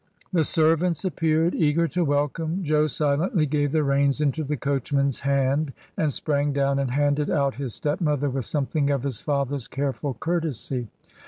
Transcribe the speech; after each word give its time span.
The 0.33 0.43
servants 0.43 1.05
appeared 1.05 1.53
eager 1.53 1.87
to 1.89 2.03
welcome. 2.03 2.63
Jo 2.63 2.87
silently 2.87 3.45
gave 3.45 3.71
the 3.71 3.83
reins 3.83 4.19
into 4.19 4.43
the 4.43 4.57
coachman's 4.57 5.19
hand, 5.19 5.73
and 5.95 6.11
sprang 6.11 6.53
down 6.53 6.79
and 6.79 6.89
handed 6.89 7.29
out 7.29 7.53
his 7.61 7.75
stepmother 7.75 8.27
with 8.31 8.45
something 8.45 8.89
of 8.89 9.03
his 9.03 9.21
father's 9.21 9.67
careful 9.67 10.15
courtesy. 10.15 10.87